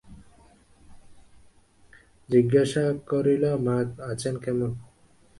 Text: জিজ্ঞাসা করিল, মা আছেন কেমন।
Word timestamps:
জিজ্ঞাসা 2.29 2.85
করিল, 3.09 3.43
মা 3.65 3.75
আছেন 4.11 4.35
কেমন। 4.43 4.71